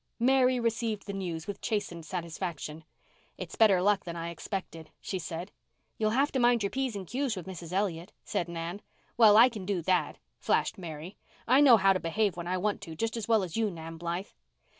Mary 0.17 0.59
received 0.59 1.05
the 1.05 1.13
news 1.13 1.45
with 1.45 1.61
chastened 1.61 2.03
satisfaction. 2.03 2.83
"It's 3.37 3.55
better 3.55 3.83
luck 3.83 4.03
than 4.03 4.15
I 4.15 4.31
expected," 4.31 4.89
she 4.99 5.19
said. 5.19 5.51
"You'll 5.99 6.09
have 6.09 6.31
to 6.31 6.39
mind 6.39 6.63
your 6.63 6.71
p's 6.71 6.95
and 6.95 7.05
q's 7.05 7.35
with 7.35 7.45
Mrs. 7.45 7.71
Elliott," 7.71 8.11
said 8.25 8.49
Nan. 8.49 8.81
"Well, 9.15 9.37
I 9.37 9.47
can 9.47 9.63
do 9.63 9.83
that," 9.83 10.17
flashed 10.39 10.79
Mary. 10.79 11.17
"I 11.47 11.61
know 11.61 11.77
how 11.77 11.93
to 11.93 11.99
behave 11.99 12.35
when 12.35 12.47
I 12.47 12.57
want 12.57 12.81
to 12.81 12.95
just 12.95 13.15
as 13.15 13.27
well 13.27 13.43
as 13.43 13.55
you, 13.55 13.69
Nan 13.69 13.97
Blythe." 13.97 14.29